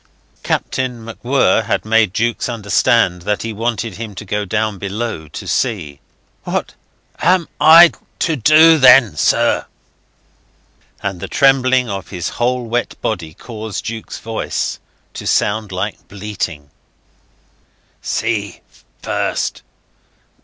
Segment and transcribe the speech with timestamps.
[0.41, 5.47] Captain MacWhirr had made Jukes understand that he wanted him to go down below to
[5.47, 5.99] see.
[6.43, 6.73] "What
[7.19, 9.67] am I to do then, sir?"
[11.03, 14.79] And the trembling of his whole wet body caused Jukes' voice
[15.13, 16.71] to sound like bleating.
[18.01, 18.61] "See
[19.03, 19.61] first